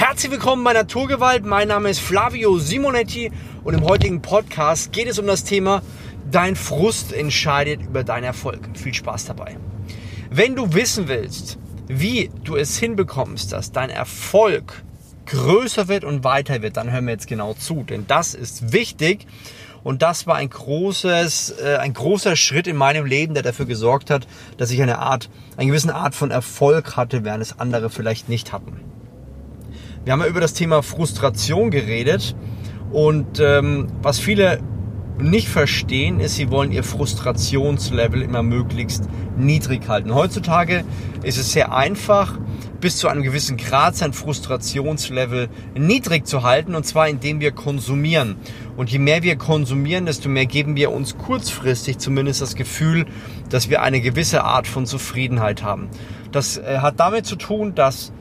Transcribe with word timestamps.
Herzlich 0.00 0.32
willkommen 0.32 0.64
bei 0.64 0.72
Naturgewalt. 0.72 1.44
Mein 1.44 1.68
Name 1.68 1.90
ist 1.90 2.00
Flavio 2.00 2.58
Simonetti 2.58 3.30
und 3.64 3.74
im 3.74 3.84
heutigen 3.84 4.22
Podcast 4.22 4.92
geht 4.92 5.08
es 5.08 5.18
um 5.18 5.26
das 5.26 5.44
Thema 5.44 5.82
Dein 6.30 6.56
Frust 6.56 7.12
entscheidet 7.12 7.82
über 7.82 8.02
deinen 8.02 8.24
Erfolg. 8.24 8.66
Viel 8.78 8.94
Spaß 8.94 9.26
dabei. 9.26 9.58
Wenn 10.30 10.56
du 10.56 10.72
wissen 10.72 11.06
willst, 11.06 11.58
wie 11.86 12.30
du 12.44 12.56
es 12.56 12.78
hinbekommst, 12.78 13.52
dass 13.52 13.72
dein 13.72 13.90
Erfolg 13.90 14.82
größer 15.26 15.88
wird 15.88 16.04
und 16.04 16.24
weiter 16.24 16.62
wird, 16.62 16.78
dann 16.78 16.90
hör 16.90 17.02
mir 17.02 17.10
jetzt 17.10 17.26
genau 17.26 17.52
zu, 17.52 17.82
denn 17.82 18.06
das 18.06 18.32
ist 18.32 18.72
wichtig 18.72 19.26
und 19.84 20.00
das 20.00 20.26
war 20.26 20.36
ein 20.36 20.48
großes, 20.48 21.56
äh, 21.62 21.76
ein 21.76 21.92
großer 21.92 22.36
Schritt 22.36 22.66
in 22.66 22.76
meinem 22.76 23.04
Leben, 23.04 23.34
der 23.34 23.42
dafür 23.42 23.66
gesorgt 23.66 24.08
hat, 24.08 24.26
dass 24.56 24.70
ich 24.70 24.80
eine 24.80 24.98
Art, 24.98 25.28
eine 25.58 25.66
gewisse 25.66 25.94
Art 25.94 26.14
von 26.14 26.30
Erfolg 26.30 26.96
hatte, 26.96 27.22
während 27.22 27.42
es 27.42 27.58
andere 27.58 27.90
vielleicht 27.90 28.30
nicht 28.30 28.54
hatten. 28.54 28.80
Wir 30.02 30.14
haben 30.14 30.20
ja 30.20 30.28
über 30.28 30.40
das 30.40 30.54
Thema 30.54 30.82
Frustration 30.82 31.70
geredet 31.70 32.34
und 32.90 33.38
ähm, 33.38 33.88
was 34.00 34.18
viele 34.18 34.60
nicht 35.18 35.48
verstehen, 35.48 36.20
ist, 36.20 36.36
sie 36.36 36.50
wollen 36.50 36.72
ihr 36.72 36.82
Frustrationslevel 36.82 38.22
immer 38.22 38.42
möglichst 38.42 39.04
niedrig 39.36 39.86
halten. 39.88 40.14
Heutzutage 40.14 40.84
ist 41.22 41.36
es 41.36 41.52
sehr 41.52 41.74
einfach, 41.74 42.38
bis 42.80 42.96
zu 42.96 43.08
einem 43.08 43.22
gewissen 43.22 43.58
Grad 43.58 43.94
sein 43.94 44.14
Frustrationslevel 44.14 45.50
niedrig 45.74 46.26
zu 46.26 46.44
halten 46.44 46.74
und 46.74 46.86
zwar 46.86 47.06
indem 47.06 47.40
wir 47.40 47.52
konsumieren. 47.52 48.36
Und 48.78 48.90
je 48.90 48.98
mehr 48.98 49.22
wir 49.22 49.36
konsumieren, 49.36 50.06
desto 50.06 50.30
mehr 50.30 50.46
geben 50.46 50.76
wir 50.76 50.92
uns 50.92 51.18
kurzfristig 51.18 51.98
zumindest 51.98 52.40
das 52.40 52.54
Gefühl, 52.54 53.04
dass 53.50 53.68
wir 53.68 53.82
eine 53.82 54.00
gewisse 54.00 54.44
Art 54.44 54.66
von 54.66 54.86
Zufriedenheit 54.86 55.62
haben. 55.62 55.88
Das 56.32 56.56
äh, 56.56 56.78
hat 56.78 56.98
damit 56.98 57.26
zu 57.26 57.36
tun, 57.36 57.74
dass 57.74 58.12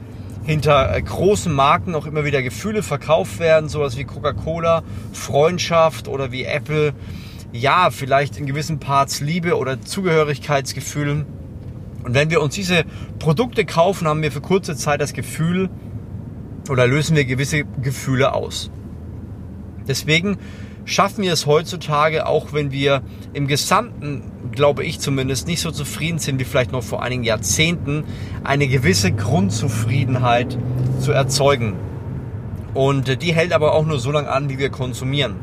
hinter 0.49 0.95
äh, 0.95 0.99
großen 0.99 1.53
Marken 1.53 1.93
auch 1.93 2.07
immer 2.07 2.25
wieder 2.25 2.41
Gefühle 2.41 2.81
verkauft 2.81 3.37
werden, 3.37 3.69
sowas 3.69 3.97
wie 3.97 4.03
Coca-Cola, 4.03 4.81
Freundschaft 5.13 6.07
oder 6.07 6.31
wie 6.31 6.43
Apple. 6.43 6.95
Ja, 7.51 7.91
vielleicht 7.91 8.35
in 8.37 8.47
gewissen 8.47 8.79
Parts 8.79 9.21
Liebe 9.21 9.57
oder 9.57 9.79
Zugehörigkeitsgefühlen. 9.79 11.27
Und 12.03 12.15
wenn 12.15 12.31
wir 12.31 12.41
uns 12.41 12.55
diese 12.55 12.83
Produkte 13.19 13.63
kaufen, 13.63 14.07
haben 14.07 14.23
wir 14.23 14.31
für 14.31 14.41
kurze 14.41 14.75
Zeit 14.75 15.01
das 15.01 15.13
Gefühl 15.13 15.69
oder 16.67 16.87
lösen 16.87 17.15
wir 17.15 17.25
gewisse 17.25 17.65
Gefühle 17.83 18.33
aus. 18.33 18.71
Deswegen 19.87 20.39
schaffen 20.89 21.23
wir 21.23 21.33
es 21.33 21.45
heutzutage, 21.45 22.25
auch 22.25 22.51
wenn 22.51 22.71
wir 22.71 23.01
im 23.33 23.47
Gesamten, 23.47 24.31
glaube 24.51 24.83
ich 24.83 24.99
zumindest, 24.99 25.47
nicht 25.47 25.61
so 25.61 25.71
zufrieden 25.71 26.19
sind 26.19 26.39
wie 26.39 26.43
vielleicht 26.43 26.71
noch 26.71 26.83
vor 26.83 27.03
einigen 27.03 27.23
Jahrzehnten, 27.23 28.03
eine 28.43 28.67
gewisse 28.67 29.11
Grundzufriedenheit 29.11 30.57
zu 30.99 31.11
erzeugen. 31.11 31.75
Und 32.73 33.09
äh, 33.09 33.17
die 33.17 33.33
hält 33.33 33.53
aber 33.53 33.73
auch 33.73 33.85
nur 33.85 33.99
so 33.99 34.11
lange 34.11 34.29
an, 34.29 34.49
wie 34.49 34.57
wir 34.57 34.69
konsumieren. 34.69 35.35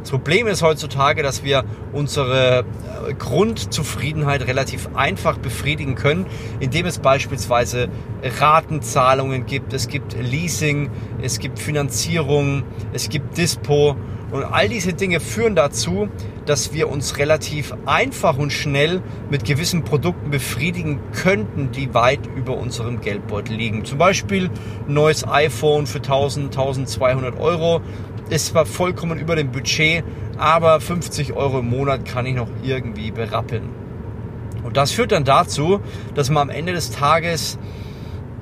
Das 0.00 0.10
Problem 0.10 0.46
ist 0.46 0.62
heutzutage, 0.62 1.22
dass 1.22 1.44
wir 1.44 1.64
unsere 1.92 2.64
äh, 3.06 3.14
Grundzufriedenheit 3.14 4.46
relativ 4.46 4.88
einfach 4.94 5.38
befriedigen 5.38 5.94
können, 5.94 6.26
indem 6.58 6.86
es 6.86 6.98
beispielsweise 6.98 7.88
Ratenzahlungen 8.22 9.44
gibt, 9.46 9.72
es 9.72 9.88
gibt 9.88 10.16
Leasing, 10.18 10.90
es 11.22 11.38
gibt 11.38 11.58
Finanzierung, 11.58 12.62
es 12.92 13.10
gibt 13.10 13.36
Dispo 13.36 13.96
und 14.30 14.44
all 14.44 14.68
diese 14.68 14.92
Dinge 14.92 15.18
führen 15.18 15.56
dazu, 15.56 16.08
dass 16.46 16.72
wir 16.72 16.88
uns 16.88 17.18
relativ 17.18 17.74
einfach 17.86 18.38
und 18.38 18.52
schnell 18.52 19.02
mit 19.28 19.44
gewissen 19.44 19.82
Produkten 19.82 20.30
befriedigen 20.30 21.00
könnten, 21.12 21.72
die 21.72 21.94
weit 21.94 22.20
über 22.36 22.56
unserem 22.56 23.00
Geldbeutel 23.00 23.56
liegen. 23.56 23.84
Zum 23.84 23.98
Beispiel 23.98 24.50
neues 24.86 25.26
iPhone 25.26 25.86
für 25.86 25.98
1000, 25.98 26.46
1200 26.46 27.40
Euro 27.40 27.80
ist 28.30 28.46
zwar 28.46 28.64
vollkommen 28.64 29.18
über 29.18 29.36
dem 29.36 29.50
Budget, 29.50 30.04
aber 30.38 30.80
50 30.80 31.34
Euro 31.34 31.58
im 31.58 31.68
Monat 31.68 32.04
kann 32.06 32.26
ich 32.26 32.34
noch 32.34 32.48
irgendwie 32.62 33.10
berappeln. 33.10 33.68
Und 34.62 34.76
das 34.76 34.92
führt 34.92 35.12
dann 35.12 35.24
dazu, 35.24 35.80
dass 36.14 36.30
man 36.30 36.48
am 36.48 36.50
Ende 36.50 36.72
des 36.72 36.90
Tages 36.90 37.58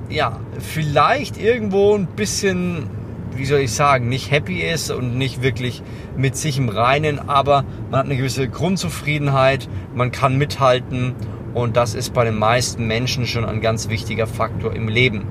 ja 0.09 0.39
vielleicht 0.59 1.37
irgendwo 1.37 1.95
ein 1.95 2.07
bisschen, 2.07 2.89
wie 3.35 3.45
soll 3.45 3.59
ich 3.59 3.73
sagen, 3.73 4.09
nicht 4.09 4.31
happy 4.31 4.61
ist 4.61 4.91
und 4.91 5.17
nicht 5.17 5.41
wirklich 5.41 5.81
mit 6.17 6.35
sich 6.35 6.57
im 6.57 6.69
Reinen, 6.69 7.19
aber 7.29 7.63
man 7.89 7.99
hat 7.99 8.05
eine 8.05 8.17
gewisse 8.17 8.47
Grundzufriedenheit, 8.47 9.69
man 9.95 10.11
kann 10.11 10.37
mithalten 10.37 11.15
und 11.53 11.77
das 11.77 11.95
ist 11.95 12.13
bei 12.13 12.25
den 12.25 12.37
meisten 12.37 12.85
Menschen 12.85 13.25
schon 13.25 13.45
ein 13.45 13.61
ganz 13.61 13.89
wichtiger 13.89 14.27
Faktor 14.27 14.73
im 14.73 14.87
Leben. 14.87 15.25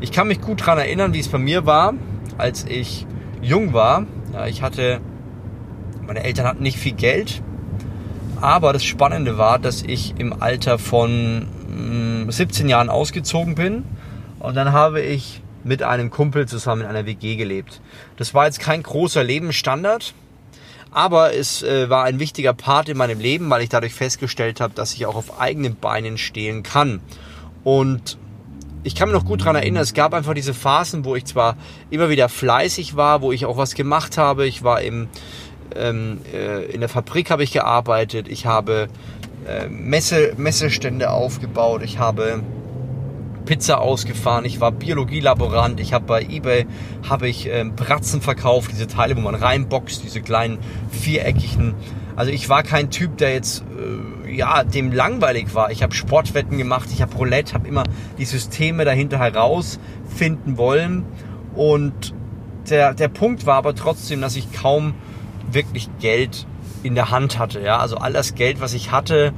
Ich 0.00 0.12
kann 0.12 0.28
mich 0.28 0.40
gut 0.40 0.62
daran 0.62 0.78
erinnern, 0.78 1.12
wie 1.12 1.20
es 1.20 1.28
bei 1.28 1.38
mir 1.38 1.66
war, 1.66 1.94
als 2.38 2.64
ich 2.64 3.06
jung 3.42 3.72
war. 3.72 4.06
Ich 4.48 4.62
hatte, 4.62 5.00
meine 6.06 6.22
Eltern 6.22 6.46
hatten 6.46 6.62
nicht 6.62 6.78
viel 6.78 6.92
Geld, 6.92 7.42
aber 8.40 8.72
das 8.72 8.84
Spannende 8.84 9.38
war, 9.38 9.58
dass 9.58 9.82
ich 9.82 10.14
im 10.18 10.42
Alter 10.42 10.78
von 10.78 12.26
17 12.28 12.66
mm, 12.66 12.68
Jahren 12.68 12.88
ausgezogen 12.88 13.54
bin 13.54 13.84
und 14.38 14.54
dann 14.54 14.72
habe 14.72 15.00
ich 15.00 15.42
mit 15.62 15.82
einem 15.82 16.10
Kumpel 16.10 16.48
zusammen 16.48 16.82
in 16.82 16.88
einer 16.88 17.06
WG 17.06 17.36
gelebt. 17.36 17.80
Das 18.16 18.32
war 18.32 18.46
jetzt 18.46 18.60
kein 18.60 18.82
großer 18.82 19.22
Lebensstandard, 19.22 20.14
aber 20.90 21.34
es 21.34 21.62
äh, 21.62 21.90
war 21.90 22.04
ein 22.04 22.18
wichtiger 22.18 22.54
Part 22.54 22.88
in 22.88 22.96
meinem 22.96 23.20
Leben, 23.20 23.50
weil 23.50 23.62
ich 23.62 23.68
dadurch 23.68 23.94
festgestellt 23.94 24.60
habe, 24.60 24.74
dass 24.74 24.94
ich 24.94 25.06
auch 25.06 25.16
auf 25.16 25.40
eigenen 25.40 25.76
Beinen 25.76 26.18
stehen 26.18 26.62
kann. 26.62 27.00
Und 27.62 28.18
ich 28.82 28.94
kann 28.94 29.08
mich 29.08 29.18
noch 29.18 29.26
gut 29.26 29.44
dran 29.44 29.56
erinnern, 29.56 29.82
es 29.82 29.94
gab 29.94 30.14
einfach 30.14 30.34
diese 30.34 30.54
Phasen, 30.54 31.04
wo 31.04 31.16
ich 31.16 31.24
zwar 31.24 31.56
immer 31.90 32.08
wieder 32.08 32.28
fleißig 32.28 32.96
war, 32.96 33.20
wo 33.22 33.32
ich 33.32 33.46
auch 33.46 33.56
was 33.56 33.74
gemacht 33.74 34.16
habe. 34.16 34.46
Ich 34.46 34.62
war 34.62 34.80
im, 34.80 35.08
ähm, 35.76 36.20
äh, 36.32 36.64
in 36.66 36.80
der 36.80 36.88
Fabrik 36.88 37.30
habe 37.30 37.42
ich 37.42 37.52
gearbeitet, 37.52 38.28
ich 38.28 38.46
habe 38.46 38.88
äh, 39.46 39.68
Messe, 39.68 40.34
Messestände 40.36 41.10
aufgebaut, 41.10 41.82
ich 41.82 41.98
habe 41.98 42.42
Pizza 43.44 43.80
ausgefahren, 43.80 44.44
ich 44.44 44.60
war 44.60 44.70
Biologielaborant, 44.70 45.80
ich 45.80 45.92
habe 45.92 46.04
bei 46.06 46.22
eBay 46.22 46.66
habe 47.08 47.28
ich 47.28 47.48
ähm, 47.48 47.74
Bratzen 47.74 48.20
verkauft, 48.20 48.70
diese 48.72 48.86
Teile, 48.86 49.16
wo 49.16 49.20
man 49.20 49.34
reinboxt, 49.34 50.02
diese 50.04 50.20
kleinen 50.20 50.58
viereckigen. 50.90 51.74
Also 52.20 52.32
ich 52.32 52.50
war 52.50 52.62
kein 52.62 52.90
Typ, 52.90 53.16
der 53.16 53.32
jetzt 53.32 53.64
äh, 54.26 54.30
ja, 54.30 54.62
dem 54.62 54.92
langweilig 54.92 55.54
war. 55.54 55.70
Ich 55.70 55.82
habe 55.82 55.94
Sportwetten 55.94 56.58
gemacht, 56.58 56.90
ich 56.92 57.00
habe 57.00 57.14
Roulette, 57.14 57.54
habe 57.54 57.66
immer 57.66 57.84
die 58.18 58.26
Systeme 58.26 58.84
dahinter 58.84 59.18
herausfinden 59.18 60.58
wollen. 60.58 61.06
Und 61.54 62.12
der, 62.68 62.92
der 62.92 63.08
Punkt 63.08 63.46
war 63.46 63.56
aber 63.56 63.74
trotzdem, 63.74 64.20
dass 64.20 64.36
ich 64.36 64.52
kaum 64.52 64.92
wirklich 65.50 65.88
Geld 65.98 66.46
in 66.82 66.94
der 66.94 67.10
Hand 67.10 67.38
hatte. 67.38 67.62
Ja? 67.62 67.78
Also 67.78 67.96
all 67.96 68.12
das 68.12 68.34
Geld, 68.34 68.60
was 68.60 68.74
ich 68.74 68.92
hatte, 68.92 69.32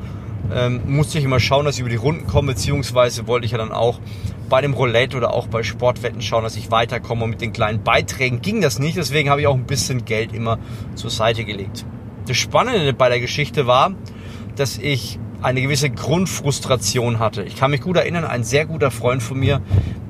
ähm, 0.52 0.80
musste 0.86 1.20
ich 1.20 1.24
immer 1.24 1.38
schauen, 1.38 1.64
dass 1.64 1.76
ich 1.76 1.82
über 1.82 1.88
die 1.88 1.94
Runden 1.94 2.26
komme, 2.26 2.54
beziehungsweise 2.54 3.28
wollte 3.28 3.46
ich 3.46 3.52
ja 3.52 3.58
dann 3.58 3.70
auch 3.70 4.00
bei 4.48 4.60
dem 4.60 4.74
Roulette 4.74 5.16
oder 5.16 5.32
auch 5.32 5.46
bei 5.46 5.62
Sportwetten 5.62 6.20
schauen, 6.20 6.42
dass 6.42 6.56
ich 6.56 6.72
weiterkomme. 6.72 7.22
Und 7.22 7.30
mit 7.30 7.40
den 7.42 7.52
kleinen 7.52 7.84
Beiträgen 7.84 8.42
ging 8.42 8.60
das 8.60 8.80
nicht, 8.80 8.96
deswegen 8.96 9.30
habe 9.30 9.40
ich 9.40 9.46
auch 9.46 9.54
ein 9.54 9.66
bisschen 9.66 10.04
Geld 10.04 10.34
immer 10.34 10.58
zur 10.96 11.10
Seite 11.10 11.44
gelegt. 11.44 11.86
Das 12.26 12.36
Spannende 12.36 12.92
bei 12.92 13.08
der 13.08 13.20
Geschichte 13.20 13.66
war, 13.66 13.92
dass 14.56 14.78
ich 14.78 15.18
eine 15.42 15.60
gewisse 15.60 15.90
Grundfrustration 15.90 17.18
hatte. 17.18 17.42
Ich 17.42 17.56
kann 17.56 17.70
mich 17.70 17.80
gut 17.80 17.96
erinnern, 17.96 18.24
ein 18.24 18.44
sehr 18.44 18.66
guter 18.66 18.90
Freund 18.90 19.22
von 19.22 19.38
mir, 19.38 19.60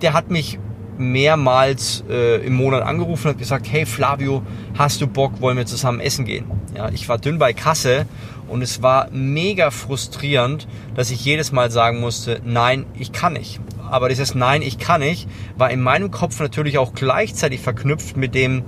der 0.03 0.13
hat 0.13 0.31
mich 0.31 0.59
mehrmals 0.99 2.05
äh, 2.09 2.45
im 2.45 2.55
Monat 2.55 2.83
angerufen 2.83 3.29
und 3.29 3.35
hat 3.35 3.39
gesagt, 3.39 3.67
hey 3.71 3.87
Flavio, 3.87 4.43
hast 4.77 5.01
du 5.01 5.07
Bock, 5.07 5.41
wollen 5.41 5.57
wir 5.57 5.67
zusammen 5.67 6.01
essen 6.01 6.25
gehen? 6.27 6.45
Ja, 6.77 6.91
ich 6.91 7.09
war 7.09 7.19
dünn 7.19 7.39
bei 7.39 7.53
Kasse 7.55 8.07
und 8.49 8.63
es 8.63 8.83
war 8.83 9.09
mega 9.11 9.71
frustrierend, 9.71 10.69
dass 10.95 11.11
ich 11.11 11.25
jedes 11.25 11.51
Mal 11.53 11.71
sagen 11.71 12.01
musste, 12.01 12.41
nein, 12.45 12.85
ich 12.99 13.13
kann 13.13 13.33
nicht. 13.35 13.61
Aber 13.91 14.09
dieses 14.09 14.35
Nein, 14.35 14.63
ich 14.63 14.79
kann 14.79 15.01
nicht, 15.01 15.29
war 15.59 15.71
in 15.71 15.83
meinem 15.83 16.11
Kopf 16.11 16.41
natürlich 16.41 16.79
auch 16.79 16.95
gleichzeitig 16.95 17.61
verknüpft 17.61 18.17
mit 18.17 18.35
dem 18.35 18.63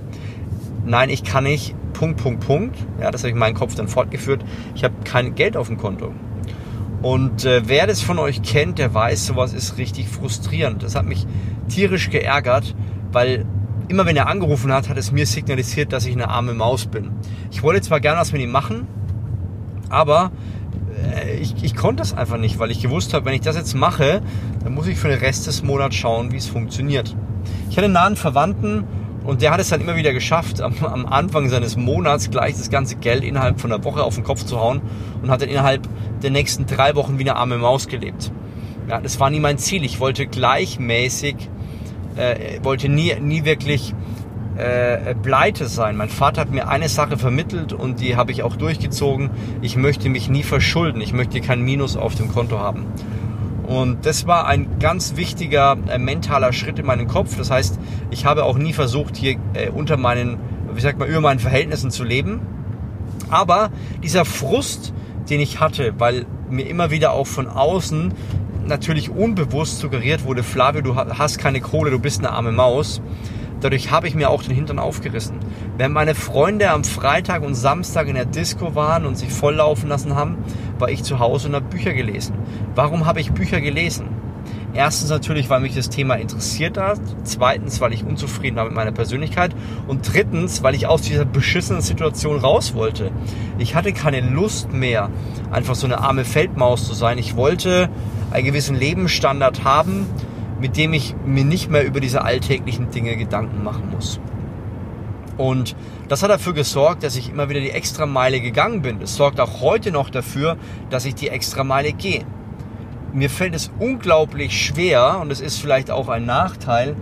Nein, 0.85 1.09
ich 1.09 1.23
kann 1.23 1.45
nicht, 1.45 1.73
Punkt, 1.95 2.21
Punkt, 2.21 2.45
Punkt. 2.45 2.77
Ja, 2.99 3.09
das 3.11 3.21
habe 3.21 3.29
ich 3.29 3.33
in 3.33 3.39
meinem 3.39 3.55
Kopf 3.55 3.75
dann 3.75 3.87
fortgeführt. 3.87 4.43
Ich 4.75 4.83
habe 4.83 4.93
kein 5.03 5.35
Geld 5.35 5.57
auf 5.57 5.67
dem 5.67 5.77
Konto. 5.77 6.13
Und 7.01 7.45
äh, 7.45 7.63
wer 7.65 7.87
das 7.87 8.01
von 8.01 8.19
euch 8.19 8.41
kennt, 8.41 8.79
der 8.79 8.93
weiß, 8.93 9.27
sowas 9.27 9.53
ist 9.53 9.77
richtig 9.77 10.09
frustrierend. 10.09 10.83
Das 10.83 10.95
hat 10.95 11.05
mich 11.05 11.25
tierisch 11.69 12.09
geärgert, 12.09 12.75
weil 13.11 13.45
immer 13.87 14.05
wenn 14.05 14.15
er 14.15 14.27
angerufen 14.27 14.73
hat, 14.73 14.89
hat 14.89 14.97
es 14.97 15.11
mir 15.11 15.25
signalisiert, 15.25 15.93
dass 15.93 16.05
ich 16.05 16.13
eine 16.13 16.29
arme 16.29 16.53
Maus 16.53 16.85
bin. 16.85 17.11
Ich 17.51 17.63
wollte 17.63 17.81
zwar 17.81 17.99
gerne 17.99 18.19
was 18.19 18.31
mit 18.31 18.41
ihm 18.41 18.51
machen, 18.51 18.87
aber 19.89 20.31
äh, 21.13 21.37
ich, 21.37 21.63
ich 21.63 21.75
konnte 21.75 22.01
das 22.01 22.13
einfach 22.13 22.37
nicht, 22.37 22.59
weil 22.59 22.71
ich 22.71 22.81
gewusst 22.81 23.13
habe, 23.13 23.25
wenn 23.25 23.33
ich 23.33 23.41
das 23.41 23.55
jetzt 23.55 23.75
mache, 23.75 24.21
dann 24.63 24.73
muss 24.73 24.87
ich 24.87 24.97
für 24.97 25.07
den 25.07 25.19
Rest 25.19 25.47
des 25.47 25.63
Monats 25.63 25.95
schauen, 25.95 26.31
wie 26.31 26.37
es 26.37 26.47
funktioniert. 26.47 27.15
Ich 27.69 27.77
hatte 27.77 27.85
einen 27.85 27.93
nahen 27.93 28.15
Verwandten, 28.15 28.83
und 29.25 29.41
der 29.41 29.51
hat 29.51 29.59
es 29.59 29.69
dann 29.69 29.81
immer 29.81 29.95
wieder 29.95 30.13
geschafft, 30.13 30.61
am, 30.61 30.73
am, 30.83 31.05
Anfang 31.05 31.49
seines 31.49 31.75
Monats 31.77 32.29
gleich 32.29 32.53
das 32.55 32.69
ganze 32.69 32.95
Geld 32.95 33.23
innerhalb 33.23 33.59
von 33.59 33.71
einer 33.71 33.83
Woche 33.83 34.03
auf 34.03 34.15
den 34.15 34.23
Kopf 34.23 34.43
zu 34.45 34.59
hauen 34.59 34.81
und 35.21 35.29
hat 35.29 35.41
dann 35.41 35.49
innerhalb 35.49 35.87
der 36.21 36.31
nächsten 36.31 36.65
drei 36.65 36.95
Wochen 36.95 37.17
wie 37.17 37.23
eine 37.23 37.35
arme 37.35 37.57
Maus 37.57 37.87
gelebt. 37.87 38.31
Ja, 38.87 39.01
das 39.01 39.19
war 39.19 39.29
nie 39.29 39.39
mein 39.39 39.57
Ziel. 39.57 39.83
Ich 39.83 39.99
wollte 39.99 40.27
gleichmäßig 40.27 41.49
äh, 42.15 42.59
wollte 42.63 42.89
nie, 42.89 43.15
nie 43.19 43.45
wirklich 43.45 43.93
äh, 44.57 45.15
pleite 45.15 45.67
sein. 45.67 45.97
Mein 45.97 46.09
Vater 46.09 46.41
hat 46.41 46.51
mir 46.51 46.67
eine 46.67 46.89
Sache 46.89 47.17
vermittelt 47.17 47.73
und 47.73 47.99
die 47.99 48.15
habe 48.15 48.31
ich 48.31 48.43
auch 48.43 48.55
durchgezogen. 48.55 49.31
Ich 49.61 49.75
möchte 49.75 50.09
mich 50.09 50.29
nie 50.29 50.43
verschulden. 50.43 51.01
Ich 51.01 51.13
möchte 51.13 51.41
kein 51.41 51.61
Minus 51.61 51.97
auf 51.97 52.15
dem 52.15 52.31
Konto 52.31 52.59
haben. 52.59 52.85
Und 53.67 54.05
das 54.05 54.27
war 54.27 54.47
ein 54.47 54.79
ganz 54.79 55.15
wichtiger 55.15 55.77
äh, 55.87 55.97
mentaler 55.97 56.53
Schritt 56.53 56.77
in 56.79 56.85
meinem 56.85 57.07
Kopf. 57.07 57.35
Das 57.37 57.49
heißt, 57.49 57.79
ich 58.11 58.25
habe 58.25 58.43
auch 58.43 58.57
nie 58.57 58.73
versucht, 58.73 59.17
hier 59.17 59.37
äh, 59.53 59.69
unter 59.69 59.97
meinen, 59.97 60.37
wie 60.73 60.81
sagt 60.81 60.99
man, 60.99 61.07
über 61.07 61.21
meinen 61.21 61.39
Verhältnissen 61.39 61.89
zu 61.89 62.03
leben. 62.03 62.41
Aber 63.29 63.71
dieser 64.03 64.25
Frust, 64.25 64.93
den 65.29 65.39
ich 65.39 65.59
hatte, 65.59 65.93
weil 65.97 66.25
mir 66.49 66.67
immer 66.67 66.91
wieder 66.91 67.11
auch 67.13 67.27
von 67.27 67.47
außen 67.47 68.13
natürlich 68.67 69.09
unbewusst 69.09 69.79
suggeriert 69.79 70.25
wurde, 70.25 70.43
Flavio, 70.43 70.81
du 70.81 70.95
hast 70.95 71.37
keine 71.37 71.61
Kohle, 71.61 71.91
du 71.91 71.99
bist 71.99 72.19
eine 72.19 72.31
arme 72.31 72.51
Maus. 72.51 73.01
Dadurch 73.65 73.89
habe 73.89 74.07
ich 74.07 74.13
mir 74.13 74.29
auch 74.29 74.43
den 74.43 74.53
Hintern 74.53 74.77
aufgerissen. 74.77 75.39
Während 75.75 75.95
meine 75.95 76.13
Freunde 76.13 76.69
am 76.69 76.83
Freitag 76.83 77.41
und 77.41 77.55
Samstag 77.55 78.07
in 78.07 78.13
der 78.13 78.25
Disco 78.25 78.75
waren 78.75 79.07
und 79.07 79.17
sich 79.17 79.31
volllaufen 79.31 79.89
lassen 79.89 80.13
haben, 80.13 80.37
war 80.77 80.91
ich 80.91 81.01
zu 81.01 81.17
Hause 81.17 81.47
und 81.47 81.55
habe 81.55 81.65
Bücher 81.65 81.93
gelesen. 81.93 82.35
Warum 82.75 83.07
habe 83.07 83.21
ich 83.21 83.31
Bücher 83.31 83.61
gelesen? 83.61 84.09
Erstens 84.75 85.09
natürlich, 85.09 85.49
weil 85.49 85.61
mich 85.61 85.73
das 85.73 85.89
Thema 85.89 86.13
interessiert 86.13 86.77
hat. 86.77 86.99
Zweitens, 87.23 87.81
weil 87.81 87.91
ich 87.91 88.03
unzufrieden 88.03 88.55
war 88.55 88.65
mit 88.65 88.75
meiner 88.75 88.91
Persönlichkeit. 88.91 89.55
Und 89.87 90.13
drittens, 90.13 90.61
weil 90.61 90.75
ich 90.75 90.85
aus 90.85 91.01
dieser 91.01 91.25
beschissenen 91.25 91.81
Situation 91.81 92.37
raus 92.37 92.75
wollte. 92.75 93.09
Ich 93.57 93.73
hatte 93.73 93.93
keine 93.93 94.21
Lust 94.21 94.73
mehr, 94.73 95.09
einfach 95.51 95.73
so 95.73 95.87
eine 95.87 96.01
arme 96.01 96.23
Feldmaus 96.23 96.85
zu 96.85 96.93
sein. 96.93 97.17
Ich 97.17 97.35
wollte 97.35 97.89
einen 98.29 98.45
gewissen 98.45 98.75
Lebensstandard 98.75 99.63
haben, 99.63 100.05
mit 100.59 100.77
dem 100.77 100.93
ich 100.93 101.15
mir 101.25 101.45
nicht 101.45 101.69
mehr 101.69 101.85
über 101.85 101.99
diese 101.99 102.23
alltäglichen 102.23 102.89
Dinge 102.89 103.17
Gedanken 103.17 103.63
machen 103.63 103.89
muss. 103.91 104.19
Und 105.37 105.75
das 106.07 106.23
hat 106.23 106.29
dafür 106.29 106.53
gesorgt, 106.53 107.03
dass 107.03 107.15
ich 107.15 107.29
immer 107.29 107.49
wieder 107.49 107.59
die 107.59 107.71
Extrameile 107.71 108.39
gegangen 108.39 108.81
bin. 108.81 108.99
Das 108.99 109.15
sorgt 109.15 109.39
auch 109.39 109.61
heute 109.61 109.91
noch 109.91 110.09
dafür, 110.09 110.57
dass 110.89 111.05
ich 111.05 111.15
die 111.15 111.29
Extrameile 111.29 111.91
gehe. 111.91 112.23
Mir 113.13 113.29
fällt 113.29 113.55
es 113.55 113.71
unglaublich 113.79 114.65
schwer, 114.65 115.19
und 115.21 115.31
es 115.31 115.41
ist 115.41 115.59
vielleicht 115.59 115.91
auch 115.91 116.09
ein 116.09 116.25
Nachteil 116.25 116.95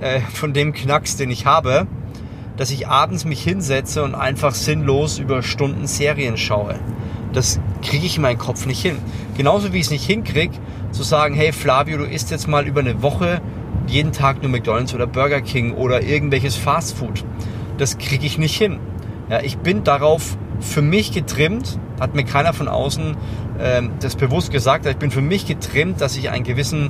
äh, 0.00 0.20
von 0.20 0.52
dem 0.52 0.72
Knacks, 0.72 1.16
den 1.16 1.30
ich 1.30 1.46
habe, 1.46 1.86
dass 2.56 2.70
ich 2.70 2.88
abends 2.88 3.24
mich 3.24 3.42
hinsetze 3.42 4.02
und 4.02 4.14
einfach 4.14 4.54
sinnlos 4.54 5.18
über 5.18 5.42
Stunden 5.42 5.86
Serien 5.86 6.36
schaue. 6.36 6.76
Das 7.32 7.60
kriege 7.82 8.06
ich 8.06 8.16
in 8.16 8.22
meinen 8.22 8.38
Kopf 8.38 8.66
nicht 8.66 8.80
hin. 8.80 8.96
Genauso 9.36 9.72
wie 9.72 9.78
ich 9.78 9.86
es 9.86 9.90
nicht 9.90 10.06
hinkriege, 10.06 10.56
zu 10.96 11.02
sagen, 11.02 11.34
hey 11.34 11.52
Flavio, 11.52 11.98
du 11.98 12.04
isst 12.04 12.30
jetzt 12.30 12.48
mal 12.48 12.66
über 12.66 12.80
eine 12.80 13.02
Woche 13.02 13.42
jeden 13.86 14.12
Tag 14.12 14.42
nur 14.42 14.50
McDonald's 14.50 14.94
oder 14.94 15.06
Burger 15.06 15.42
King 15.42 15.74
oder 15.74 16.02
irgendwelches 16.02 16.56
Fastfood. 16.56 17.22
Das 17.76 17.98
kriege 17.98 18.24
ich 18.24 18.38
nicht 18.38 18.56
hin. 18.56 18.80
Ja, 19.28 19.40
ich 19.40 19.58
bin 19.58 19.84
darauf 19.84 20.38
für 20.60 20.80
mich 20.80 21.12
getrimmt, 21.12 21.78
hat 22.00 22.14
mir 22.14 22.24
keiner 22.24 22.54
von 22.54 22.66
außen 22.68 23.16
ähm, 23.60 23.90
das 24.00 24.16
bewusst 24.16 24.50
gesagt, 24.50 24.86
ich 24.86 24.96
bin 24.96 25.10
für 25.10 25.20
mich 25.20 25.46
getrimmt, 25.46 26.00
dass 26.00 26.16
ich 26.16 26.30
einen 26.30 26.44
gewissen, 26.44 26.88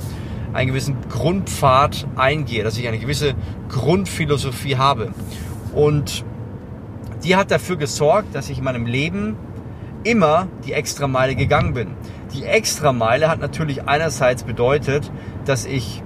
einen 0.53 0.69
gewissen 0.69 0.95
Grundpfad 1.09 2.07
eingehe, 2.15 2.63
dass 2.63 2.77
ich 2.77 2.87
eine 2.87 2.99
gewisse 2.99 3.35
Grundphilosophie 3.67 4.77
habe. 4.77 5.11
Und 5.73 6.23
die 7.25 7.35
hat 7.35 7.51
dafür 7.51 7.75
gesorgt, 7.75 8.33
dass 8.33 8.49
ich 8.49 8.59
in 8.59 8.63
meinem 8.63 8.85
Leben 8.85 9.35
immer 10.07 10.47
die 10.65 10.73
Extrameile 10.73 11.35
gegangen 11.35 11.73
bin. 11.73 11.89
Die 12.33 12.45
Extrameile 12.45 13.29
hat 13.29 13.39
natürlich 13.39 13.87
einerseits 13.87 14.43
bedeutet, 14.43 15.11
dass 15.45 15.65
ich 15.65 16.01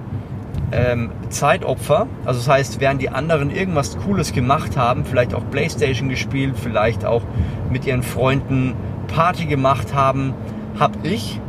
ähm, 0.72 1.10
Zeitopfer, 1.28 2.08
also 2.24 2.40
das 2.40 2.48
heißt, 2.48 2.80
während 2.80 3.00
die 3.00 3.10
anderen 3.10 3.50
irgendwas 3.50 3.96
Cooles 3.98 4.32
gemacht 4.32 4.76
haben, 4.76 5.04
vielleicht 5.04 5.34
auch 5.34 5.42
Playstation 5.50 6.08
gespielt, 6.08 6.54
vielleicht 6.60 7.04
auch 7.04 7.22
mit 7.70 7.86
ihren 7.86 8.02
Freunden 8.02 8.74
Party 9.06 9.46
gemacht 9.46 9.94
haben, 9.94 10.34
habe 10.78 10.98
ich 11.02 11.40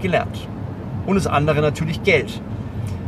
gelernt. 0.00 0.48
Und 1.06 1.16
das 1.16 1.26
andere 1.26 1.60
natürlich 1.60 2.02
Geld. 2.02 2.40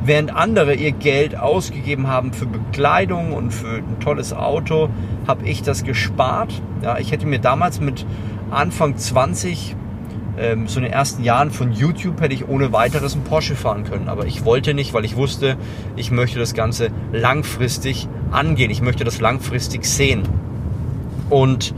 Während 0.04 0.34
andere 0.34 0.74
ihr 0.74 0.92
Geld 0.92 1.36
ausgegeben 1.36 2.06
haben 2.06 2.32
für 2.32 2.46
Bekleidung 2.46 3.32
und 3.32 3.50
für 3.52 3.78
ein 3.78 4.00
tolles 4.00 4.32
Auto, 4.32 4.88
habe 5.26 5.46
ich 5.46 5.62
das 5.62 5.84
gespart. 5.84 6.62
Ja, 6.82 6.98
ich 6.98 7.12
hätte 7.12 7.26
mir 7.26 7.38
damals 7.38 7.80
mit 7.80 8.06
Anfang 8.50 8.96
20, 8.96 9.76
ähm, 10.38 10.68
so 10.68 10.78
in 10.78 10.84
den 10.84 10.92
ersten 10.92 11.22
Jahren 11.22 11.50
von 11.50 11.72
YouTube, 11.72 12.20
hätte 12.20 12.34
ich 12.34 12.48
ohne 12.48 12.72
weiteres 12.72 13.14
einen 13.14 13.24
Porsche 13.24 13.56
fahren 13.56 13.84
können. 13.84 14.08
Aber 14.08 14.26
ich 14.26 14.44
wollte 14.44 14.74
nicht, 14.74 14.92
weil 14.94 15.04
ich 15.04 15.16
wusste, 15.16 15.56
ich 15.96 16.10
möchte 16.10 16.38
das 16.38 16.54
Ganze 16.54 16.90
langfristig 17.12 18.08
angehen. 18.30 18.70
Ich 18.70 18.82
möchte 18.82 19.04
das 19.04 19.20
langfristig 19.20 19.84
sehen. 19.84 20.22
Und 21.30 21.74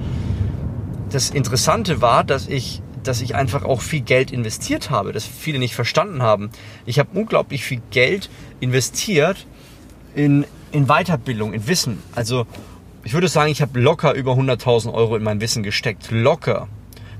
das 1.11 1.31
Interessante 1.31 2.01
war, 2.01 2.25
dass 2.25 2.47
ich 2.47 2.83
dass 3.03 3.21
ich 3.21 3.35
einfach 3.35 3.65
auch 3.65 3.81
viel 3.81 4.01
Geld 4.01 4.31
investiert 4.31 4.91
habe, 4.91 5.13
das 5.13 5.25
viele 5.25 5.59
nicht 5.59 5.75
verstanden 5.75 6.23
haben. 6.23 6.51
Ich 6.87 6.99
habe 6.99 7.19
unglaublich 7.19 7.65
viel 7.65 7.81
Geld 7.91 8.29
investiert 8.61 9.47
in, 10.15 10.45
in 10.73 10.87
Weiterbildung, 10.87 11.53
in 11.53 11.67
Wissen. 11.67 12.03
Also 12.15 12.47
ich 13.05 13.15
würde 13.15 13.29
sagen, 13.29 13.51
ich 13.51 13.63
habe 13.63 13.81
locker 13.81 14.15
über 14.15 14.33
100.000 14.33 14.93
Euro 14.93 15.17
in 15.17 15.23
mein 15.23 15.41
Wissen 15.41 15.63
gesteckt. 15.63 16.11
Locker. 16.11 16.69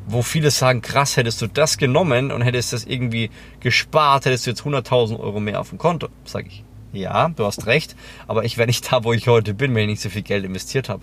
Wo 0.07 0.23
viele 0.23 0.51
sagen, 0.51 0.83
krass, 0.83 1.17
hättest 1.17 1.41
du 1.41 1.47
das 1.47 1.79
genommen 1.79 2.33
und 2.33 2.43
hättest 2.43 2.73
das 2.73 2.85
irgendwie 2.85 3.31
gespart, 3.61 4.25
hättest 4.25 4.47
du 4.47 4.51
jetzt 4.51 4.63
100.000 4.63 5.21
Euro 5.21 5.41
mehr 5.41 5.61
auf 5.61 5.71
dem 5.71 5.79
Konto. 5.79 6.09
Sag 6.25 6.47
ich. 6.47 6.65
Ja, 6.93 7.29
du 7.29 7.45
hast 7.45 7.67
recht, 7.67 7.95
aber 8.27 8.45
ich 8.45 8.59
wäre 8.59 8.67
nicht 8.67 8.87
da, 8.93 9.05
wo 9.05 9.13
ich 9.13 9.29
heute 9.29 9.55
bin, 9.55 9.75
wenn 9.75 9.83
ich 9.83 9.89
nicht 9.89 10.03
so 10.03 10.09
viel 10.09 10.23
Geld 10.23 10.45
investiert 10.45 10.89
habe. 10.89 11.03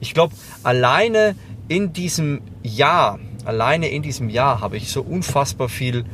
Ich 0.00 0.14
glaube, 0.14 0.34
alleine 0.62 1.36
in 1.68 1.92
diesem 1.92 2.40
Jahr, 2.62 3.18
alleine 3.44 3.88
in 3.88 4.02
diesem 4.02 4.30
Jahr 4.30 4.60
habe 4.60 4.76
ich 4.76 4.88
so 4.88 5.02
unfassbar 5.02 5.68
viel 5.68 6.04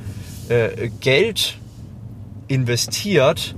äh, 0.48 0.90
Geld 1.00 1.58
investiert, 2.48 3.54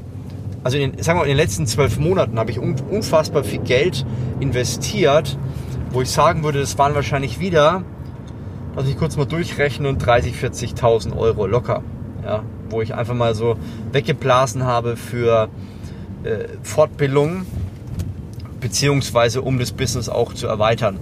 also 0.65 0.79
in, 0.79 1.01
sagen 1.03 1.19
wir 1.19 1.23
mal, 1.23 1.23
in 1.25 1.37
den 1.37 1.37
letzten 1.37 1.67
zwölf 1.67 1.99
Monaten 1.99 2.39
habe 2.39 2.51
ich 2.51 2.59
unfassbar 2.59 3.45
viel 3.45 3.61
Geld 3.61 4.05
investiert, 4.41 5.39
wo 5.91 6.03
ich 6.03 6.11
sagen 6.11 6.43
würde, 6.43 6.61
das 6.61 6.77
waren 6.79 6.95
wahrscheinlich 6.95 7.39
wieder, 7.39 7.85
also 8.75 8.91
ich 8.91 8.99
kurz 8.99 9.17
mal 9.17 9.27
durchrechne, 9.27 9.95
30, 9.95 10.35
40.000 10.35 11.17
Euro 11.17 11.47
locker. 11.47 11.83
Ja, 12.25 12.43
wo 12.71 12.81
ich 12.81 12.95
einfach 12.95 13.15
mal 13.15 13.35
so 13.35 13.57
weggeblasen 13.93 14.65
habe 14.65 14.97
für 14.97 15.51
äh, 16.25 16.49
Fortbildung, 16.63 17.45
beziehungsweise 18.61 19.43
um 19.43 19.59
das 19.59 19.73
Business 19.73 20.09
auch 20.09 20.33
zu 20.33 20.47
erweitern. 20.47 20.99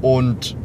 Und 0.00 0.56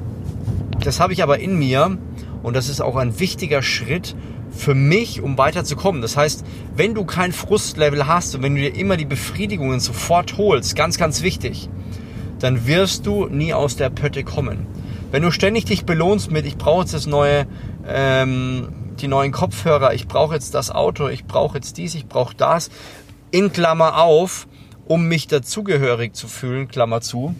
das 0.84 1.00
habe 1.00 1.13
ich 1.13 1.24
aber 1.24 1.39
in 1.39 1.57
mir 1.57 1.98
und 2.43 2.55
das 2.55 2.69
ist 2.69 2.79
auch 2.79 2.96
ein 2.96 3.19
wichtiger 3.19 3.63
Schritt, 3.63 4.15
für 4.51 4.75
mich, 4.75 5.22
um 5.22 5.38
weiterzukommen. 5.38 6.01
Das 6.01 6.17
heißt, 6.17 6.46
wenn 6.75 6.93
du 6.93 7.05
kein 7.05 7.31
Frustlevel 7.31 8.08
hast 8.08 8.36
und 8.36 8.43
wenn 8.43 8.55
du 8.55 8.62
dir 8.62 8.75
immer 8.75 8.98
die 8.98 9.05
Befriedigungen 9.05 9.79
sofort 9.79 10.38
holst, 10.38 10.75
ganz, 10.75 10.98
ganz 10.98 11.22
wichtig, 11.22 11.70
dann 12.39 12.67
wirst 12.67 13.05
du 13.05 13.27
nie 13.27 13.53
aus 13.53 13.75
der 13.75 13.89
Pötte 13.89 14.24
kommen. 14.24 14.65
Wenn 15.12 15.24
du 15.24 15.31
ständig 15.31 15.65
dich 15.65 15.86
belohnst 15.86 16.31
mit, 16.31 16.46
ich 16.46 16.58
brauche 16.58 16.81
jetzt 16.81 16.93
das 16.93 17.05
neue, 17.05 17.46
ähm, 17.88 18.70
die 19.00 19.08
neuen 19.08 19.31
Kopfhörer, 19.31 19.93
ich 19.93 20.08
brauche 20.08 20.34
jetzt 20.34 20.53
das 20.53 20.72
Auto, 20.72 21.08
ich 21.08 21.25
brauche 21.25 21.58
jetzt 21.58 21.77
dies, 21.77 21.96
ich 21.96 22.08
brauche 22.08 22.36
das, 22.36 22.70
in 23.29 23.51
Klammer 23.51 24.01
auf, 24.01 24.48
um 24.86 25.08
mich 25.08 25.27
dazugehörig 25.27 26.13
zu 26.13 26.27
fühlen, 26.27 26.67
Klammer 26.67 27.01
zu, 27.01 27.36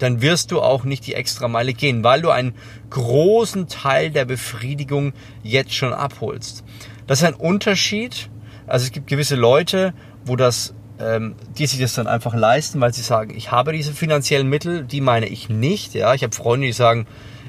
dann 0.00 0.22
wirst 0.22 0.50
du 0.50 0.60
auch 0.60 0.84
nicht 0.84 1.06
die 1.06 1.14
extra 1.14 1.46
Meile 1.46 1.74
gehen, 1.74 2.02
weil 2.02 2.22
du 2.22 2.30
einen 2.30 2.54
großen 2.88 3.68
Teil 3.68 4.10
der 4.10 4.24
Befriedigung 4.24 5.12
jetzt 5.42 5.74
schon 5.74 5.92
abholst. 5.92 6.64
Das 7.06 7.20
ist 7.20 7.24
ein 7.24 7.34
Unterschied. 7.34 8.30
Also 8.66 8.86
es 8.86 8.92
gibt 8.92 9.06
gewisse 9.06 9.36
Leute, 9.36 9.92
wo 10.24 10.36
das, 10.36 10.74
ähm, 10.98 11.34
die 11.58 11.66
sich 11.66 11.80
das 11.80 11.94
dann 11.94 12.06
einfach 12.06 12.34
leisten, 12.34 12.80
weil 12.80 12.94
sie 12.94 13.02
sagen, 13.02 13.34
ich 13.36 13.52
habe 13.52 13.72
diese 13.72 13.92
finanziellen 13.92 14.48
Mittel, 14.48 14.84
die 14.84 15.00
meine 15.00 15.26
ich 15.26 15.48
nicht. 15.48 15.94
Ja, 15.94 16.14
ich 16.14 16.22
habe 16.22 16.34
Freunde, 16.34 16.66
die 16.66 16.72
sagen, 16.72 17.06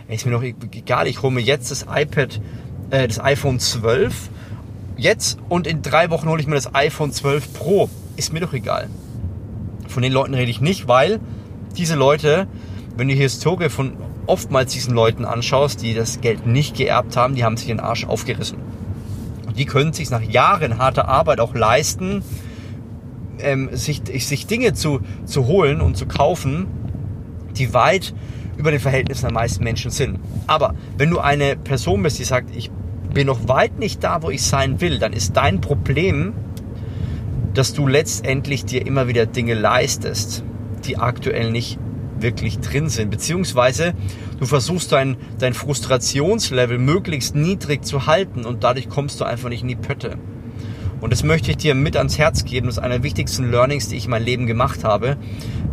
ist 0.09 0.25
mir 0.25 0.33
doch 0.33 0.43
egal, 0.43 1.07
ich 1.07 1.21
hole 1.21 1.33
mir 1.33 1.41
jetzt 1.41 1.71
das 1.71 1.85
iPad, 1.89 2.41
äh, 2.89 3.07
das 3.07 3.19
iPhone 3.19 3.59
12 3.59 4.29
jetzt 4.97 5.39
und 5.47 5.67
in 5.67 5.81
drei 5.81 6.09
Wochen 6.09 6.27
hole 6.27 6.41
ich 6.41 6.47
mir 6.47 6.55
das 6.55 6.75
iPhone 6.75 7.13
12 7.13 7.53
Pro. 7.53 7.89
Ist 8.17 8.33
mir 8.33 8.41
doch 8.41 8.53
egal. 8.53 8.89
Von 9.87 10.03
den 10.03 10.11
Leuten 10.11 10.33
rede 10.33 10.51
ich 10.51 10.59
nicht, 10.59 10.89
weil 10.89 11.21
diese 11.77 11.95
Leute, 11.95 12.47
wenn 12.97 13.07
du 13.07 13.13
die 13.13 13.21
Historie 13.21 13.69
von 13.69 13.93
oftmals 14.27 14.73
diesen 14.73 14.93
Leuten 14.93 15.25
anschaust, 15.25 15.81
die 15.81 15.93
das 15.93 16.21
Geld 16.21 16.45
nicht 16.45 16.75
geerbt 16.75 17.17
haben, 17.17 17.35
die 17.35 17.43
haben 17.43 17.57
sich 17.57 17.67
den 17.67 17.79
Arsch 17.79 18.05
aufgerissen. 18.05 18.57
Und 19.47 19.57
die 19.57 19.65
können 19.65 19.93
sich 19.93 20.09
nach 20.09 20.21
Jahren 20.21 20.77
harter 20.77 21.07
Arbeit 21.07 21.39
auch 21.39 21.55
leisten, 21.55 22.23
ähm, 23.39 23.69
sich, 23.73 24.01
sich 24.05 24.47
Dinge 24.47 24.73
zu, 24.73 25.01
zu 25.25 25.47
holen 25.47 25.81
und 25.81 25.97
zu 25.97 26.05
kaufen, 26.05 26.67
die 27.57 27.73
weit 27.73 28.13
über 28.57 28.71
den 28.71 28.79
Verhältnissen 28.79 29.23
der 29.23 29.33
meisten 29.33 29.63
Menschen 29.63 29.91
sind. 29.91 30.19
Aber 30.47 30.75
wenn 30.97 31.09
du 31.09 31.19
eine 31.19 31.55
Person 31.55 32.03
bist, 32.03 32.19
die 32.19 32.23
sagt, 32.23 32.55
ich 32.55 32.71
bin 33.13 33.27
noch 33.27 33.47
weit 33.47 33.79
nicht 33.79 34.03
da, 34.03 34.21
wo 34.21 34.29
ich 34.29 34.43
sein 34.43 34.79
will, 34.81 34.99
dann 34.99 35.13
ist 35.13 35.35
dein 35.35 35.61
Problem, 35.61 36.33
dass 37.53 37.73
du 37.73 37.87
letztendlich 37.87 38.65
dir 38.65 38.85
immer 38.85 39.07
wieder 39.07 39.25
Dinge 39.25 39.53
leistest, 39.53 40.43
die 40.81 40.97
aktuell 40.97 41.51
nicht 41.51 41.79
wirklich 42.19 42.59
drin 42.59 42.89
sind. 42.89 43.09
Beziehungsweise 43.09 43.93
du 44.39 44.45
versuchst 44.45 44.91
dein, 44.91 45.17
dein 45.39 45.53
Frustrationslevel 45.53 46.77
möglichst 46.77 47.35
niedrig 47.35 47.83
zu 47.85 48.05
halten 48.05 48.45
und 48.45 48.63
dadurch 48.63 48.89
kommst 48.89 49.19
du 49.19 49.25
einfach 49.25 49.49
nicht 49.49 49.63
in 49.63 49.67
die 49.67 49.75
Pötte. 49.75 50.17
Und 51.01 51.11
das 51.11 51.23
möchte 51.23 51.49
ich 51.49 51.57
dir 51.57 51.73
mit 51.73 51.97
ans 51.97 52.19
Herz 52.19 52.45
geben. 52.45 52.67
Das 52.67 52.77
ist 52.77 52.83
einer 52.83 52.95
der 52.95 53.03
wichtigsten 53.03 53.49
Learnings, 53.49 53.87
die 53.87 53.95
ich 53.95 54.05
in 54.05 54.11
meinem 54.11 54.25
Leben 54.25 54.45
gemacht 54.45 54.83
habe. 54.83 55.17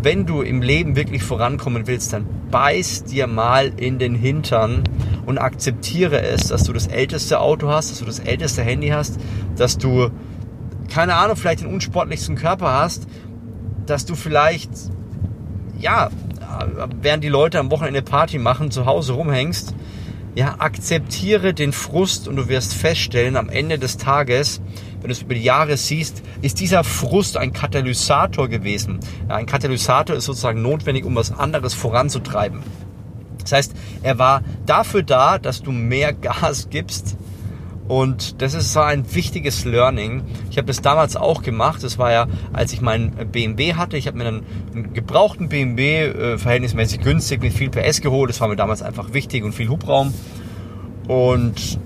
Wenn 0.03 0.25
du 0.25 0.41
im 0.41 0.63
Leben 0.63 0.97
wirklich 0.97 1.23
vorankommen 1.23 1.87
willst, 1.87 2.15
dann 2.15 2.27
beiß 2.51 3.05
dir 3.05 3.27
mal 3.27 3.73
in 3.77 3.99
den 3.99 4.15
Hintern 4.15 4.85
und 5.27 5.37
akzeptiere 5.37 6.23
es, 6.23 6.49
dass 6.49 6.65
du 6.65 6.73
das 6.73 6.87
älteste 6.87 7.41
Auto 7.41 7.69
hast, 7.69 7.91
dass 7.91 7.99
du 7.99 8.07
das 8.07 8.21
älteste 8.21 8.63
Handy 8.63 8.89
hast, 8.89 9.19
dass 9.57 9.77
du, 9.77 10.09
keine 10.89 11.15
Ahnung, 11.15 11.37
vielleicht 11.37 11.61
den 11.61 11.69
unsportlichsten 11.69 12.35
Körper 12.35 12.73
hast, 12.73 13.07
dass 13.85 14.07
du 14.07 14.15
vielleicht, 14.15 14.71
ja, 15.81 16.11
während 17.01 17.25
die 17.25 17.29
Leute 17.29 17.59
am 17.59 17.71
Wochenende 17.71 18.03
Party 18.03 18.39
machen, 18.39 18.71
zu 18.71 18.87
Hause 18.87 19.13
rumhängst. 19.13 19.75
Ja, 20.35 20.57
akzeptiere 20.59 21.55
den 21.55 21.73
Frust 21.73 22.29
und 22.29 22.37
du 22.37 22.49
wirst 22.49 22.75
feststellen, 22.75 23.37
am 23.37 23.49
Ende 23.49 23.79
des 23.79 23.97
Tages, 23.97 24.61
wenn 25.01 25.09
du 25.09 25.13
es 25.13 25.23
über 25.23 25.35
die 25.35 25.43
Jahre 25.43 25.77
siehst, 25.77 26.23
ist 26.43 26.61
dieser 26.61 26.85
Frust 26.85 27.37
ein 27.37 27.53
Katalysator 27.53 28.49
gewesen. 28.49 29.01
Ein 29.29 29.47
Katalysator 29.47 30.15
ist 30.17 30.27
sozusagen 30.27 30.63
notwendig, 30.63 31.05
um 31.05 31.17
was 31.17 31.33
anderes 31.33 31.75
voranzutreiben. 31.75 32.63
Das 33.43 33.53
heißt, 33.53 33.75
er 34.03 34.19
war 34.19 34.43
dafür 34.67 35.03
da, 35.03 35.39
dass 35.39 35.63
du 35.63 35.73
mehr 35.73 36.13
Gas 36.13 36.69
gibst. 36.71 37.17
Und 37.89 38.43
das 38.43 38.53
ist 38.53 38.75
so 38.75 38.81
ein 38.81 39.15
wichtiges 39.15 39.65
Learning. 39.65 40.23
Ich 40.51 40.59
habe 40.59 40.67
das 40.67 40.83
damals 40.83 41.17
auch 41.17 41.43
gemacht. 41.43 41.83
Das 41.83 41.99
war 41.99 42.13
ja, 42.13 42.27
als 42.53 42.75
ich 42.75 42.83
meinen 42.83 43.13
BMW 43.33 43.75
hatte. 43.75 43.97
Ich 43.97 44.07
habe 44.07 44.19
mir 44.19 44.27
einen, 44.27 44.47
einen, 44.75 44.93
gebrauchten 44.93 45.49
BMW 45.49 46.05
äh, 46.05 46.39
verhältnismäßig 46.39 47.01
günstig 47.01 47.41
mit 47.41 47.55
viel 47.55 47.71
PS 47.71 48.03
geholt. 48.03 48.29
Das 48.29 48.43
war 48.43 48.49
mir 48.49 48.57
damals 48.57 48.83
einfach 48.83 49.15
wichtig 49.15 49.43
und 49.43 49.55
viel 49.55 49.71
Hubraum. 49.71 50.13
Und 51.09 51.79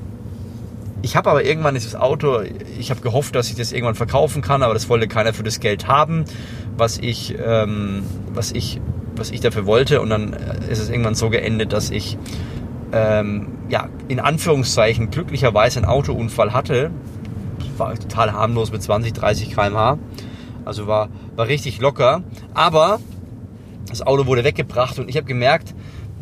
ich 1.02 1.16
habe 1.16 1.30
aber 1.30 1.44
irgendwann 1.44 1.75
dieses 1.75 1.94
Auto, 1.94 2.42
ich 2.78 2.90
habe 2.90 3.00
gehofft, 3.00 3.37
dass 3.37 3.49
ich 3.49 3.54
das 3.54 3.71
irgendwann 3.71 3.94
verkaufen 3.94 4.42
kann, 4.42 4.62
aber 4.64 4.75
das 4.75 4.88
wollte 4.88 5.06
keiner 5.06 5.32
für 5.32 5.44
das 5.44 5.61
Geld 5.61 5.87
haben, 5.87 6.25
was 6.76 6.99
ich, 6.99 7.37
ähm, 7.44 8.02
was 8.35 8.50
ich, 8.50 8.80
was 9.14 9.30
ich 9.30 9.40
dafür 9.40 9.66
wollte. 9.66 10.00
Und 10.00 10.11
dann 10.11 10.32
ist 10.68 10.80
es 10.80 10.90
irgendwann 10.90 11.14
so 11.14 11.30
geendet, 11.30 11.73
dass 11.73 11.90
ich 11.90 12.18
ähm, 12.92 13.49
ja, 13.68 13.88
in 14.08 14.20
Anführungszeichen 14.20 15.11
glücklicherweise 15.11 15.78
einen 15.78 15.87
Autounfall 15.87 16.52
hatte. 16.52 16.90
War 17.78 17.94
total 17.94 18.32
harmlos 18.32 18.70
mit 18.70 18.82
20, 18.82 19.12
30 19.12 19.50
km/h. 19.50 19.99
Also 20.64 20.87
war, 20.87 21.08
war 21.37 21.49
richtig 21.49 21.80
locker. 21.80 22.22
Aber 22.54 23.00
das 23.88 24.02
Auto 24.02 24.26
wurde 24.26 24.44
weggebracht 24.44 24.99
und 24.99 25.08
ich 25.08 25.16
habe 25.16 25.26
gemerkt, 25.26 25.75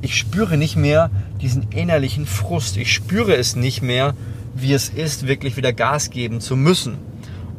ich 0.02 0.16
spüre 0.16 0.56
nicht 0.56 0.76
mehr 0.76 1.10
diesen 1.40 1.70
innerlichen 1.70 2.26
Frust. 2.26 2.76
Ich 2.76 2.92
spüre 2.92 3.34
es 3.34 3.56
nicht 3.56 3.82
mehr, 3.82 4.14
wie 4.54 4.72
es 4.72 4.88
ist, 4.88 5.26
wirklich 5.26 5.56
wieder 5.56 5.72
Gas 5.72 6.10
geben 6.10 6.40
zu 6.40 6.56
müssen. 6.56 6.98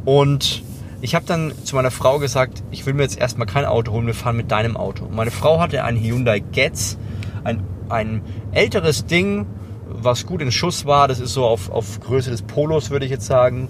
Und 0.05 0.63
ich 1.01 1.15
habe 1.15 1.25
dann 1.25 1.53
zu 1.63 1.75
meiner 1.75 1.91
Frau 1.91 2.19
gesagt, 2.19 2.63
ich 2.71 2.85
will 2.85 2.93
mir 2.93 3.03
jetzt 3.03 3.17
erstmal 3.17 3.47
kein 3.47 3.65
Auto 3.65 3.91
holen, 3.91 4.07
wir 4.07 4.13
fahren 4.13 4.37
mit 4.37 4.51
deinem 4.51 4.77
Auto. 4.77 5.07
meine 5.11 5.31
Frau 5.31 5.59
hatte 5.59 5.83
einen 5.83 5.97
Hyundai 5.97 6.39
Getz, 6.39 6.97
ein, 7.43 7.63
ein 7.91 8.21
älteres 8.51 9.05
Ding, 9.05 9.45
was 9.87 10.25
gut 10.25 10.41
in 10.41 10.51
Schuss 10.51 10.85
war. 10.85 11.07
Das 11.07 11.19
ist 11.19 11.33
so 11.33 11.45
auf, 11.45 11.69
auf 11.69 11.99
Größe 11.99 12.31
des 12.31 12.41
Polos, 12.41 12.89
würde 12.89 13.05
ich 13.05 13.11
jetzt 13.11 13.25
sagen. 13.25 13.69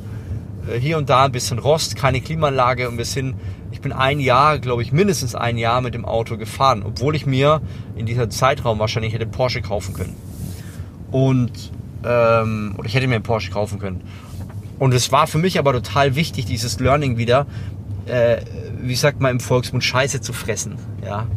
Äh, 0.70 0.80
hier 0.80 0.98
und 0.98 1.10
da 1.10 1.25
ein 1.25 1.32
bisschen 1.32 1.60
Rost, 1.60 1.96
keine 1.96 2.22
Klimaanlage 2.22 2.88
und 2.90 2.98
wir 2.98 3.06
sind, 3.06 3.36
ich 3.72 3.82
bin 3.82 3.92
ein 3.92 4.20
Jahr, 4.20 4.60
glaube 4.60 4.82
ich, 4.82 4.92
mindestens 4.92 5.36
ein 5.36 5.58
Jahr 5.58 5.82
mit 5.82 5.94
dem 5.94 6.06
Auto 6.06 6.38
gefahren, 6.38 6.84
obwohl 6.86 7.16
ich 7.16 7.25
mir 7.25 7.62
in 7.96 8.06
dieser 8.06 8.30
Zeitraum 8.30 8.80
wahrscheinlich 8.80 9.13
hätte 9.13 9.25
Porsche 9.25 9.62
kaufen 9.62 9.94
können. 9.94 10.16
Und 11.12 11.72
ähm, 12.04 12.75
oder 12.78 12.88
ich 12.88 12.96
hätte 12.96 13.08
mir 13.08 13.16
einen 13.16 13.24
Porsche 13.24 13.51
kaufen 13.51 13.80
können. 13.80 14.01
Und 14.80 14.94
es 14.94 15.12
war 15.12 15.28
für 15.28 15.38
mich 15.38 15.60
aber 15.60 15.74
total 15.74 16.16
wichtig, 16.16 16.46
dieses 16.46 16.80
Learning 16.80 17.18
wieder, 17.18 17.46
äh, 18.08 18.38
wie 18.82 18.96
sagt 18.96 19.22
man 19.22 19.32
im 19.32 19.40
Volksmund, 19.40 19.84
Scheiße 19.84 20.22
zu 20.22 20.34
fressen. 20.34 20.78
Ja? 21.06 21.28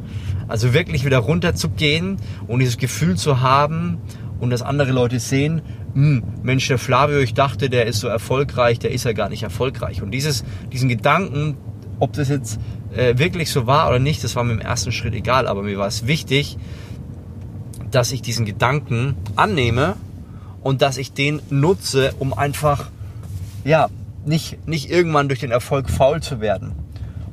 Also 0.49 0.75
wirklich 0.75 1.05
wieder 1.05 1.19
runterzugehen 1.19 2.19
und 2.47 2.61
dieses 2.61 2.79
Gefühl 2.79 3.17
zu 3.17 3.41
haben 3.41 3.99
und 4.41 4.51
dass 4.51 4.63
andere 4.63 4.93
Leute 4.93 5.19
sehen, 5.21 5.63
hm, 5.95 6.23
Mensch, 6.43 6.69
der 6.69 6.79
Flavio, 6.79 7.19
ich 7.19 7.35
dachte, 7.35 7.71
der 7.71 7.87
ist 7.87 8.01
so 8.01 8.09
erfolgreich, 8.09 8.79
der 8.79 8.91
ist 8.91 9.05
ja 9.05 9.13
gar 9.13 9.29
nicht 9.29 9.43
erfolgreich. 9.43 10.03
Und 10.03 10.11
dieses, 10.11 10.45
diesen 10.73 10.89
Gedanken, 10.89 11.57
ob 12.01 12.13
das 12.13 12.29
jetzt 12.29 12.59
äh, 12.95 13.17
wirklich 13.17 13.51
so 13.51 13.67
war 13.67 13.89
oder 13.89 13.99
nicht, 13.99 14.25
das 14.25 14.37
war 14.37 14.45
mir 14.45 14.53
im 14.53 14.61
ersten 14.61 14.93
Schritt 14.93 15.15
egal, 15.15 15.47
aber 15.47 15.63
mir 15.63 15.79
war 15.79 15.87
es 15.87 16.07
wichtig, 16.07 16.59
dass 17.91 18.13
ich 18.13 18.23
diesen 18.23 18.45
Gedanken 18.45 19.15
annehme 19.37 19.95
und 20.63 20.83
dass 20.83 20.99
ich 20.99 21.13
den 21.13 21.41
nutze, 21.51 22.13
um 22.19 22.35
einfach, 22.35 22.91
ja, 23.65 23.89
nicht, 24.27 24.67
nicht 24.67 24.91
irgendwann 24.91 25.29
durch 25.29 25.41
den 25.41 25.51
Erfolg 25.51 25.91
faul 25.91 26.21
zu 26.23 26.41
werden. 26.41 26.73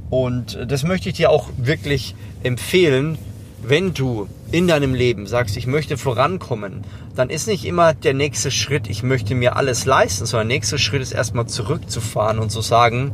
Und 0.09 0.59
das 0.67 0.83
möchte 0.83 1.09
ich 1.09 1.15
dir 1.15 1.29
auch 1.29 1.49
wirklich 1.57 2.15
empfehlen, 2.43 3.17
wenn 3.63 3.93
du 3.93 4.27
in 4.51 4.67
deinem 4.67 4.93
Leben 4.93 5.27
sagst, 5.27 5.55
ich 5.55 5.67
möchte 5.67 5.97
vorankommen, 5.97 6.83
dann 7.15 7.29
ist 7.29 7.47
nicht 7.47 7.65
immer 7.65 7.93
der 7.93 8.13
nächste 8.13 8.51
Schritt, 8.51 8.89
ich 8.89 9.03
möchte 9.03 9.35
mir 9.35 9.55
alles 9.55 9.85
leisten, 9.85 10.25
sondern 10.25 10.49
der 10.49 10.57
nächste 10.57 10.77
Schritt 10.77 11.01
ist 11.01 11.11
erstmal 11.11 11.45
zurückzufahren 11.45 12.39
und 12.39 12.51
zu 12.51 12.61
sagen, 12.61 13.11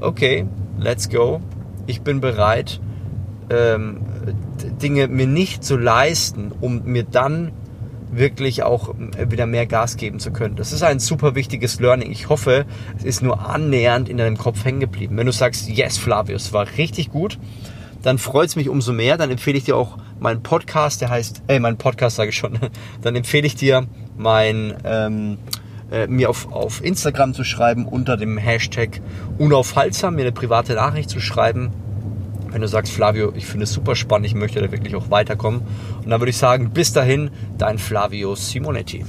okay, 0.00 0.46
let's 0.78 1.10
go, 1.10 1.40
ich 1.86 2.02
bin 2.02 2.20
bereit, 2.20 2.80
ähm, 3.50 4.00
Dinge 4.80 5.08
mir 5.08 5.26
nicht 5.26 5.64
zu 5.64 5.76
leisten, 5.76 6.52
um 6.60 6.84
mir 6.84 7.02
dann 7.02 7.52
wirklich 8.10 8.62
auch 8.62 8.94
äh, 9.16 9.30
wieder 9.30 9.46
mehr 9.46 9.66
Gas 9.66 9.96
geben 9.96 10.20
zu 10.20 10.30
können. 10.30 10.56
Das 10.56 10.72
ist 10.72 10.82
ein 10.82 11.00
super 11.00 11.34
wichtiges 11.34 11.80
Learning. 11.80 12.10
Ich 12.10 12.28
hoffe, 12.28 12.64
es 12.96 13.04
ist 13.04 13.22
nur 13.22 13.48
annähernd 13.48 14.08
in 14.08 14.16
deinem 14.16 14.38
Kopf 14.38 14.64
hängen 14.64 14.80
geblieben. 14.80 15.16
Wenn 15.16 15.26
du 15.26 15.32
sagst, 15.32 15.68
yes, 15.68 15.98
Flavius, 15.98 16.52
war 16.52 16.66
richtig 16.78 17.10
gut, 17.10 17.38
dann 18.04 18.18
freut 18.18 18.48
es 18.50 18.56
mich 18.56 18.68
umso 18.68 18.92
mehr. 18.92 19.16
Dann 19.16 19.30
empfehle 19.30 19.56
ich 19.58 19.64
dir 19.64 19.76
auch 19.76 19.96
meinen 20.20 20.42
Podcast, 20.42 21.00
der 21.00 21.08
heißt, 21.08 21.42
äh, 21.48 21.58
meinen 21.58 21.78
Podcast 21.78 22.16
sage 22.16 22.30
ich 22.30 22.36
schon. 22.36 22.58
Dann 23.02 23.16
empfehle 23.16 23.46
ich 23.46 23.56
dir 23.56 23.86
mein, 24.16 24.74
ähm, 24.84 25.38
äh, 25.90 26.06
mir 26.06 26.30
auf, 26.30 26.52
auf 26.52 26.84
Instagram 26.84 27.34
zu 27.34 27.44
schreiben 27.44 27.86
unter 27.86 28.16
dem 28.16 28.38
Hashtag 28.38 29.00
unaufhaltsam, 29.38 30.14
mir 30.14 30.22
eine 30.22 30.32
private 30.32 30.74
Nachricht 30.74 31.10
zu 31.10 31.18
schreiben 31.18 31.72
wenn 32.54 32.60
du 32.60 32.68
sagst, 32.68 32.92
Flavio, 32.92 33.32
ich 33.34 33.46
finde 33.46 33.64
es 33.64 33.72
super 33.72 33.96
spannend, 33.96 34.26
ich 34.26 34.36
möchte 34.36 34.60
da 34.60 34.70
wirklich 34.70 34.94
auch 34.94 35.10
weiterkommen. 35.10 35.62
Und 36.04 36.08
dann 36.08 36.20
würde 36.20 36.30
ich 36.30 36.36
sagen, 36.36 36.70
bis 36.70 36.92
dahin, 36.92 37.32
dein 37.58 37.78
Flavio 37.78 38.36
Simonetti. 38.36 39.04